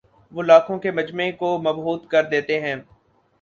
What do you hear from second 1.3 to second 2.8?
کو مبہوت کر دیتے ہیں